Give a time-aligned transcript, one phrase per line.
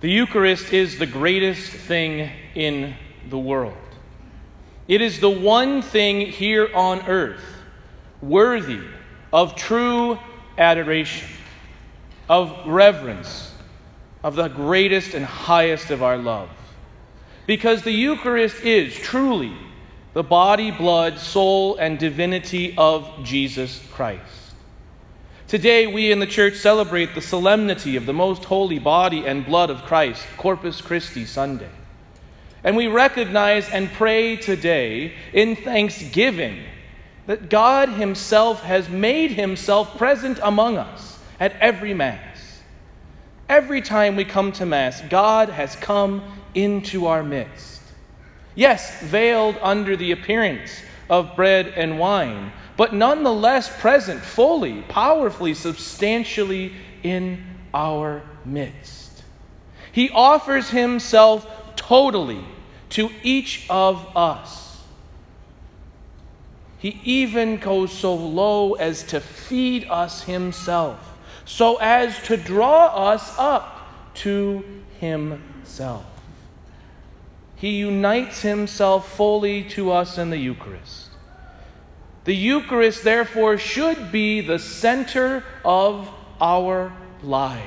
[0.00, 2.94] The Eucharist is the greatest thing in
[3.28, 3.76] the world.
[4.86, 7.42] It is the one thing here on earth
[8.22, 8.80] worthy
[9.32, 10.18] of true
[10.56, 11.28] adoration,
[12.28, 13.52] of reverence,
[14.22, 16.48] of the greatest and highest of our love.
[17.46, 19.56] Because the Eucharist is truly
[20.14, 24.47] the body, blood, soul, and divinity of Jesus Christ.
[25.48, 29.70] Today, we in the church celebrate the solemnity of the most holy body and blood
[29.70, 31.70] of Christ, Corpus Christi Sunday.
[32.62, 36.64] And we recognize and pray today in thanksgiving
[37.26, 42.60] that God Himself has made Himself present among us at every Mass.
[43.48, 47.80] Every time we come to Mass, God has come into our midst.
[48.54, 56.72] Yes, veiled under the appearance of bread and wine, but nonetheless present fully, powerfully, substantially
[57.02, 59.24] in our midst.
[59.90, 62.44] He offers Himself totally
[62.90, 64.80] to each of us.
[66.78, 73.34] He even goes so low as to feed us himself, so as to draw us
[73.36, 74.64] up to
[75.00, 76.04] himself.
[77.56, 81.07] He unites himself fully to us in the Eucharist.
[82.28, 86.10] The Eucharist, therefore, should be the center of
[86.42, 87.64] our lives.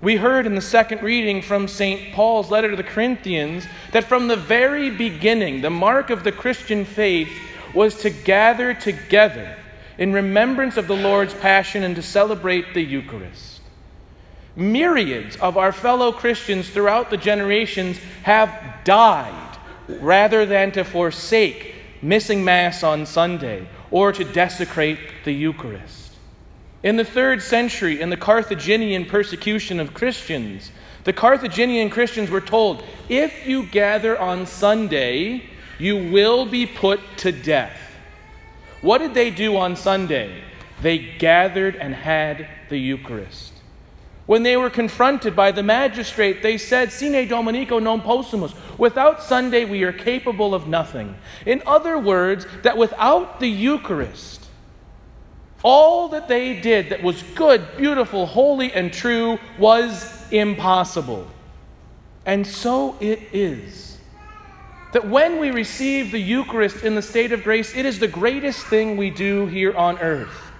[0.00, 2.14] We heard in the second reading from St.
[2.14, 6.84] Paul's letter to the Corinthians that from the very beginning, the mark of the Christian
[6.84, 7.36] faith
[7.74, 9.56] was to gather together
[9.98, 13.60] in remembrance of the Lord's passion and to celebrate the Eucharist.
[14.54, 21.71] Myriads of our fellow Christians throughout the generations have died rather than to forsake
[22.02, 26.12] missing Mass on Sunday or to desecrate the Eucharist.
[26.82, 30.72] In the third century, in the Carthaginian persecution of Christians,
[31.04, 35.44] the Carthaginian Christians were told if you gather on Sunday,
[35.78, 37.78] you will be put to death.
[38.80, 40.42] What did they do on Sunday?
[40.80, 43.52] They gathered and had the Eucharist.
[44.32, 48.54] When they were confronted by the magistrate, they said, Sine Dominico non possumus.
[48.78, 51.16] Without Sunday, we are capable of nothing.
[51.44, 54.46] In other words, that without the Eucharist,
[55.62, 61.26] all that they did that was good, beautiful, holy, and true was impossible.
[62.24, 63.98] And so it is.
[64.94, 68.64] That when we receive the Eucharist in the state of grace, it is the greatest
[68.64, 70.50] thing we do here on earth.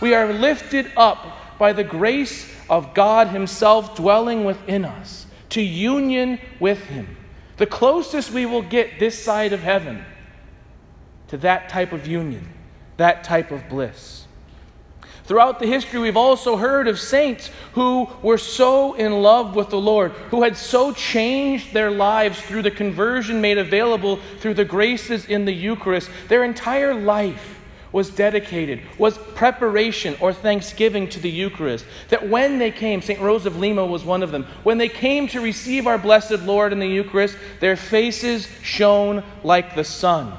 [0.00, 6.38] We are lifted up by the grace of God Himself dwelling within us to union
[6.60, 7.16] with Him.
[7.56, 10.04] The closest we will get this side of heaven
[11.28, 12.48] to that type of union,
[12.96, 14.26] that type of bliss.
[15.24, 19.78] Throughout the history, we've also heard of saints who were so in love with the
[19.78, 25.26] Lord, who had so changed their lives through the conversion made available through the graces
[25.26, 26.08] in the Eucharist.
[26.28, 27.57] Their entire life
[27.92, 31.84] was dedicated, was preparation or thanksgiving to the Eucharist.
[32.08, 33.20] That when they came, St.
[33.20, 36.72] Rose of Lima was one of them, when they came to receive our blessed Lord
[36.72, 40.32] in the Eucharist, their faces shone like the sun.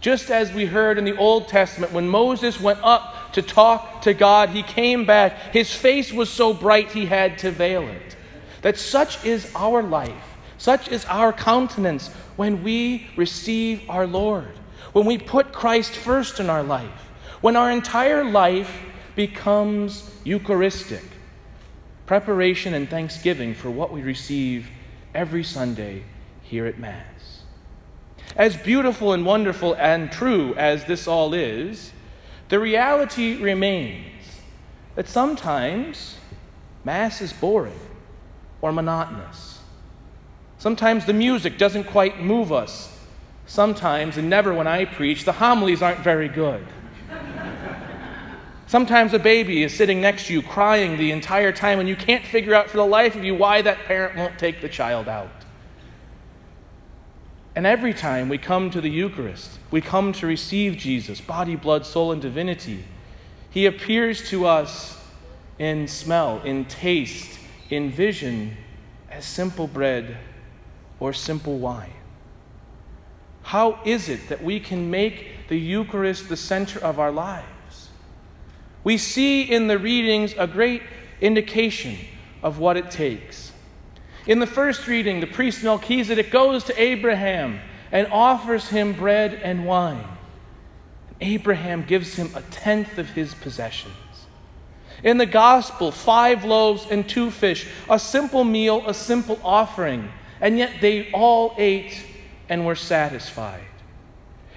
[0.00, 4.14] Just as we heard in the Old Testament, when Moses went up to talk to
[4.14, 4.50] God.
[4.50, 5.52] He came back.
[5.52, 8.16] His face was so bright he had to veil it.
[8.62, 14.52] That such is our life, such is our countenance when we receive our Lord,
[14.94, 17.10] when we put Christ first in our life,
[17.42, 18.80] when our entire life
[19.14, 21.02] becomes Eucharistic
[22.06, 24.70] preparation and thanksgiving for what we receive
[25.14, 26.04] every Sunday
[26.42, 27.42] here at Mass.
[28.36, 31.92] As beautiful and wonderful and true as this all is,
[32.48, 34.40] the reality remains
[34.94, 36.18] that sometimes
[36.84, 37.80] Mass is boring
[38.60, 39.58] or monotonous.
[40.58, 42.90] Sometimes the music doesn't quite move us.
[43.46, 46.66] Sometimes, and never when I preach, the homilies aren't very good.
[48.66, 52.24] Sometimes a baby is sitting next to you crying the entire time, and you can't
[52.24, 55.30] figure out for the life of you why that parent won't take the child out.
[57.54, 61.86] And every time we come to the Eucharist, we come to receive Jesus, body, blood,
[61.86, 62.84] soul, and divinity.
[63.50, 65.00] He appears to us
[65.58, 67.38] in smell, in taste,
[67.70, 68.56] in vision,
[69.08, 70.16] as simple bread
[70.98, 71.92] or simple wine.
[73.54, 77.88] How is it that we can make the Eucharist the center of our lives?
[78.82, 80.82] We see in the readings a great
[81.20, 81.96] indication
[82.42, 83.52] of what it takes.
[84.26, 87.60] In the first reading, the priest Melchizedek goes to Abraham
[87.92, 90.08] and offers him bread and wine.
[91.20, 93.94] Abraham gives him a tenth of his possessions.
[95.04, 100.10] In the gospel, five loaves and two fish, a simple meal, a simple offering,
[100.40, 102.04] and yet they all ate
[102.54, 103.66] and were satisfied.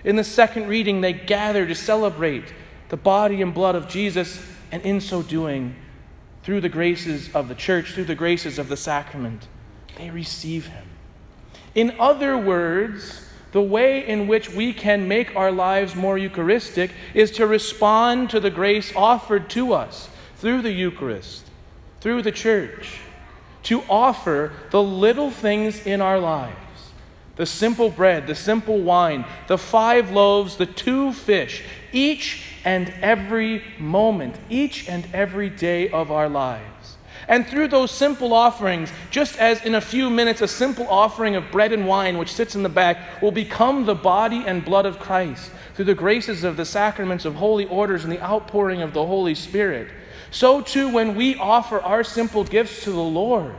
[0.04, 2.54] In the second reading, they gather to celebrate
[2.90, 4.40] the body and blood of Jesus,
[4.72, 5.76] and in so doing,
[6.44, 9.48] through the graces of the church, through the graces of the sacrament,
[9.98, 10.86] they receive him.
[11.74, 17.32] In other words, the way in which we can make our lives more Eucharistic is
[17.32, 21.48] to respond to the grace offered to us through the Eucharist,
[22.00, 23.00] through the church,
[23.64, 26.60] to offer the little things in our lives
[27.38, 33.64] the simple bread, the simple wine, the five loaves, the two fish, each and every
[33.80, 36.98] moment, each and every day of our lives.
[37.30, 41.52] And through those simple offerings, just as in a few minutes a simple offering of
[41.52, 45.00] bread and wine, which sits in the back, will become the body and blood of
[45.00, 49.06] Christ through the graces of the sacraments of holy orders and the outpouring of the
[49.06, 49.90] Holy Spirit,
[50.32, 53.56] so too, when we offer our simple gifts to the Lord,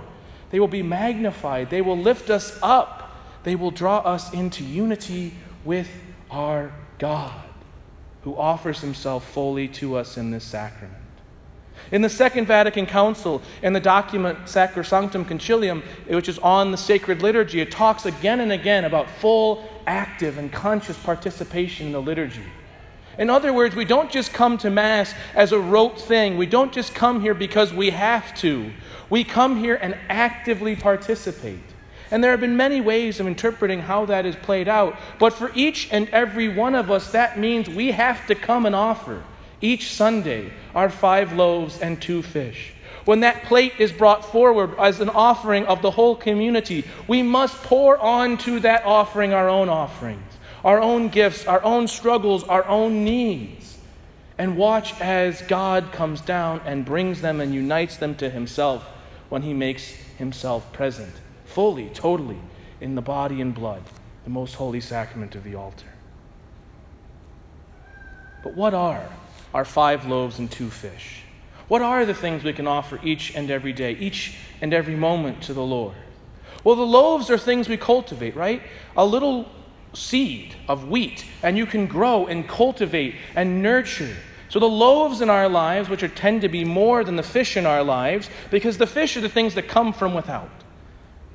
[0.50, 3.07] they will be magnified, they will lift us up,
[3.48, 5.32] they will draw us into unity
[5.64, 5.88] with
[6.30, 7.40] our God,
[8.22, 10.92] who offers himself fully to us in this sacrament.
[11.90, 17.22] In the Second Vatican Council, in the document Sacrosanctum Concilium, which is on the sacred
[17.22, 22.44] liturgy, it talks again and again about full, active, and conscious participation in the liturgy.
[23.16, 26.36] In other words, we don't just come to Mass as a rote thing.
[26.36, 28.70] We don't just come here because we have to.
[29.08, 31.60] We come here and actively participate.
[32.10, 34.96] And there have been many ways of interpreting how that is played out.
[35.18, 38.74] But for each and every one of us, that means we have to come and
[38.74, 39.24] offer
[39.60, 42.72] each Sunday our five loaves and two fish.
[43.04, 47.62] When that plate is brought forward as an offering of the whole community, we must
[47.62, 50.24] pour onto that offering our own offerings
[50.64, 53.78] our own gifts, our own struggles, our own needs,
[54.36, 58.84] and watch as God comes down and brings them and unites them to Himself
[59.28, 59.84] when He makes
[60.18, 61.12] Himself present,
[61.58, 62.38] fully, totally,
[62.80, 63.82] in the body and blood,
[64.22, 65.88] the most holy sacrament of the altar.
[68.44, 69.04] But what are
[69.52, 71.22] our five loaves and two fish?
[71.66, 75.42] What are the things we can offer each and every day, each and every moment
[75.42, 75.96] to the Lord?
[76.62, 78.62] Well, the loaves are things we cultivate, right?
[78.96, 79.50] A little
[79.94, 84.14] seed of wheat, and you can grow and cultivate and nurture.
[84.48, 87.56] So, the loaves in our lives, which are, tend to be more than the fish
[87.56, 90.52] in our lives, because the fish are the things that come from without.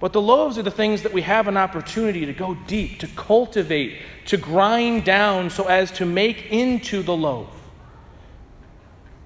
[0.04, 3.08] But the loaves are the things that we have an opportunity to go deep, to
[3.08, 7.48] cultivate, to grind down so as to make into the loaf.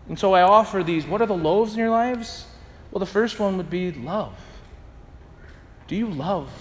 [0.08, 1.08] And so I offer these.
[1.08, 2.46] What are the loaves in your lives?
[2.92, 4.36] Well, the first one would be love.
[5.88, 6.52] Do you love?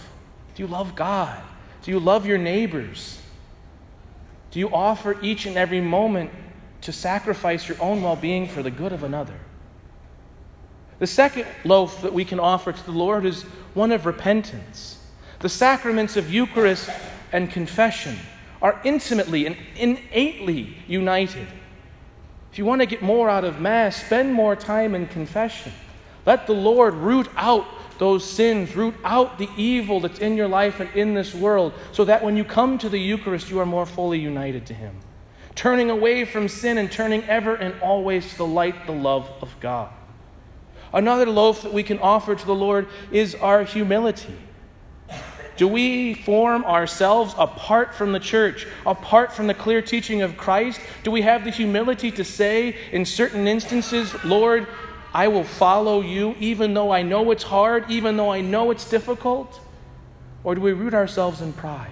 [0.55, 1.39] Do you love God?
[1.83, 3.21] Do you love your neighbors?
[4.51, 6.31] Do you offer each and every moment
[6.81, 9.39] to sacrifice your own well being for the good of another?
[10.99, 13.43] The second loaf that we can offer to the Lord is
[13.75, 14.99] one of repentance.
[15.41, 16.89] The sacraments of Eucharist
[17.33, 18.17] and confession
[18.63, 21.47] are intimately and innately united.
[22.51, 25.73] If you want to get more out of Mass, spend more time in confession.
[26.25, 27.67] Let the Lord root out
[27.99, 32.05] those sins, root out the evil that's in your life and in this world, so
[32.07, 34.97] that when you come to the Eucharist, you are more fully united to Him.
[35.55, 39.55] Turning away from sin and turning ever and always to the light, the love of
[39.61, 39.91] God.
[40.97, 44.35] Another loaf that we can offer to the Lord is our humility.
[45.59, 50.81] Do we form ourselves apart from the church, apart from the clear teaching of Christ?
[51.05, 54.67] Do we have the humility to say, in certain instances, Lord,
[55.13, 58.89] I will follow you even though I know it's hard, even though I know it's
[58.89, 59.61] difficult?
[60.45, 61.91] Or do we root ourselves in pride?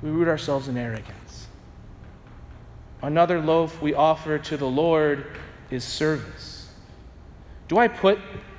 [0.00, 1.46] Do we root ourselves in arrogance?
[3.00, 5.24] Another loaf we offer to the Lord
[5.70, 6.53] is service.
[7.68, 8.18] Do I put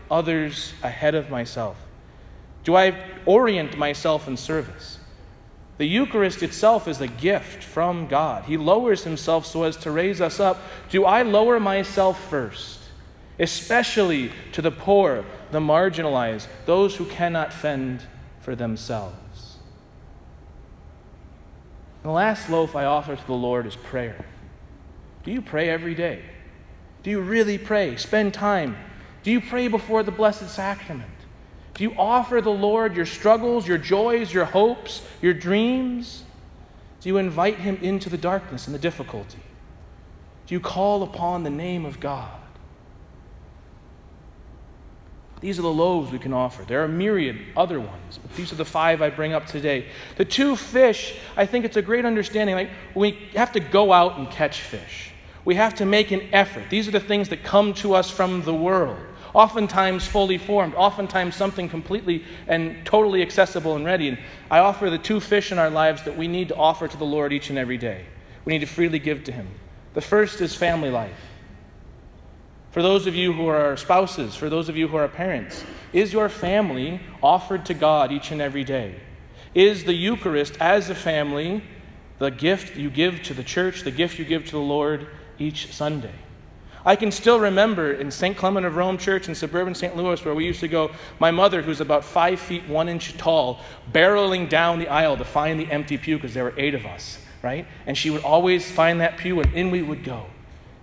[0.10, 1.78] others ahead of myself?
[2.64, 2.96] Do I
[3.26, 5.00] orient myself in service?
[5.78, 8.46] The Eucharist itself is a gift from God.
[8.46, 10.62] He lowers himself so as to raise us up.
[10.90, 12.86] Do I lower myself first?
[13.40, 18.02] especially to the poor, the marginalized, those who cannot fend
[18.40, 19.58] for themselves.
[22.04, 24.26] The last loaf I offer to the Lord is prayer.
[25.24, 26.22] Do you pray every day?
[27.04, 27.98] Do you really pray?
[27.98, 28.78] Spend time.
[29.26, 31.10] Do you pray before the Blessed Sacrament?
[31.74, 36.24] Do you offer the Lord your struggles, your joys, your hopes, your dreams?
[37.02, 39.40] Do you invite Him into the darkness and the difficulty?
[40.46, 42.40] Do you call upon the name of God?
[45.42, 46.62] These are the loaves we can offer.
[46.62, 49.88] There are myriad other ones, but these are the five I bring up today.
[50.18, 52.56] The two fish, I think it's a great understanding.
[52.56, 55.14] Like we have to go out and catch fish.
[55.46, 56.70] We have to make an effort.
[56.70, 59.00] These are the things that come to us from the world,
[59.36, 64.08] oftentimes fully formed, oftentimes something completely and totally accessible and ready.
[64.08, 64.18] And
[64.50, 67.06] I offer the two fish in our lives that we need to offer to the
[67.06, 68.06] Lord each and every day.
[68.46, 69.50] We need to freely give to Him.
[69.94, 71.20] The first is family life.
[72.72, 76.14] For those of you who are spouses, for those of you who are parents, is
[76.14, 78.96] your family offered to God each and every day?
[79.54, 81.64] Is the Eucharist as a family
[82.20, 85.08] the gift you give to the church, the gift you give to the Lord
[85.40, 86.14] each Sunday?
[86.86, 88.38] I can still remember in St.
[88.38, 89.98] Clement of Rome Church in suburban St.
[89.98, 93.60] Louis, where we used to go, my mother, who's about five feet one inch tall,
[93.92, 97.20] barreling down the aisle to find the empty pew because there were eight of us,
[97.42, 97.66] right?
[97.88, 100.28] And she would always find that pew, and in we would go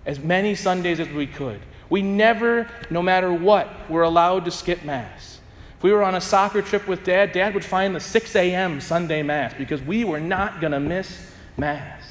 [0.05, 1.61] as many Sundays as we could.
[1.89, 5.39] We never, no matter what, were allowed to skip Mass.
[5.77, 8.81] If we were on a soccer trip with Dad, Dad would find the 6 a.m.
[8.81, 12.02] Sunday Mass because we were not going to miss Mass.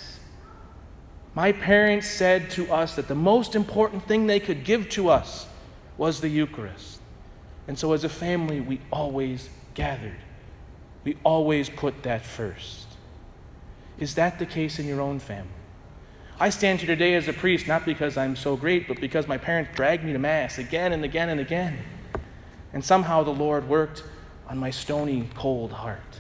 [1.34, 5.46] My parents said to us that the most important thing they could give to us
[5.96, 7.00] was the Eucharist.
[7.66, 10.18] And so, as a family, we always gathered.
[11.04, 12.86] We always put that first.
[13.98, 15.48] Is that the case in your own family?
[16.40, 19.38] I stand here today as a priest not because I'm so great, but because my
[19.38, 21.78] parents dragged me to Mass again and again and again.
[22.72, 24.02] And somehow the Lord worked
[24.48, 26.11] on my stony, cold heart.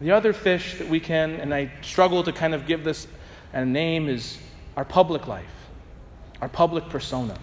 [0.00, 3.06] The other fish that we can, and I struggle to kind of give this
[3.52, 4.38] a name, is
[4.76, 5.68] our public life,
[6.40, 7.36] our public persona.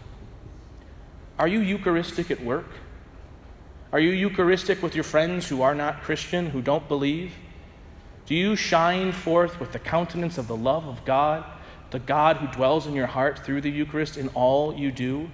[1.37, 2.69] Are you Eucharistic at work?
[3.91, 7.33] Are you Eucharistic with your friends who are not Christian, who don't believe?
[8.25, 11.45] Do you shine forth with the countenance of the love of God,
[11.91, 15.29] the God who dwells in your heart through the Eucharist in all you do?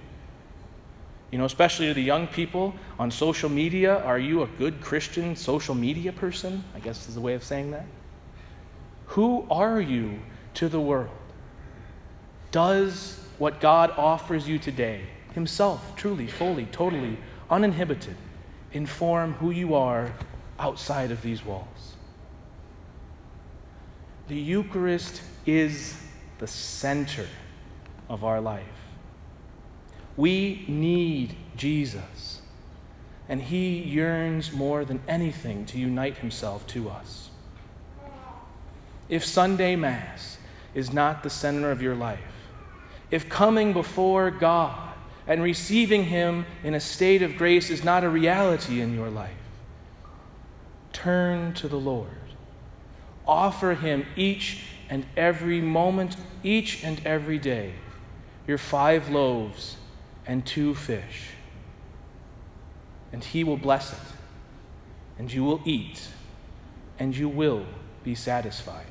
[1.32, 5.34] You know, especially to the young people on social media, are you a good Christian
[5.34, 6.62] social media person?
[6.76, 7.86] I guess is a way of saying that.
[9.06, 10.20] Who are you
[10.54, 11.08] to the world?
[12.50, 17.16] Does what God offers you today, Himself, truly, fully, totally,
[17.50, 18.16] uninhibited,
[18.72, 20.12] inform who you are
[20.58, 21.94] outside of these walls?
[24.28, 25.96] The Eucharist is
[26.38, 27.26] the center
[28.10, 28.66] of our life.
[30.16, 32.42] We need Jesus,
[33.28, 37.30] and He yearns more than anything to unite Himself to us.
[39.08, 40.38] If Sunday Mass
[40.74, 42.20] is not the center of your life,
[43.10, 44.94] if coming before God
[45.26, 49.30] and receiving Him in a state of grace is not a reality in your life,
[50.92, 52.08] turn to the Lord.
[53.26, 57.72] Offer Him each and every moment, each and every day,
[58.46, 59.76] your five loaves
[60.26, 61.30] and two fish.
[63.12, 63.98] And he will bless it,
[65.18, 66.08] and you will eat,
[66.98, 67.66] and you will
[68.04, 68.86] be satisfied.